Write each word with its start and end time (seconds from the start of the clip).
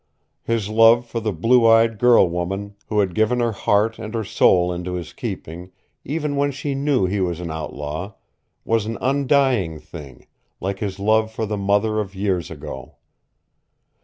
His 0.41 0.67
love 0.67 1.05
for 1.05 1.19
the 1.19 1.31
blue 1.31 1.67
eyed 1.67 1.99
girl 1.99 2.27
woman 2.27 2.75
who 2.87 3.01
had 3.01 3.13
given 3.13 3.39
her 3.39 3.51
heart 3.51 3.99
and 3.99 4.15
her 4.15 4.23
soul 4.23 4.73
into 4.73 4.93
his 4.93 5.13
keeping, 5.13 5.71
even 6.03 6.35
when 6.35 6.49
she 6.51 6.73
knew 6.73 7.05
he 7.05 7.19
was 7.19 7.39
an 7.39 7.51
outlaw, 7.51 8.13
was 8.65 8.87
an 8.87 8.97
undying 8.99 9.77
thing, 9.79 10.25
like 10.59 10.79
his 10.79 10.97
love 10.97 11.31
for 11.31 11.45
the 11.45 11.53
mother 11.55 11.99
of 11.99 12.15
years 12.15 12.49
ago. 12.49 12.95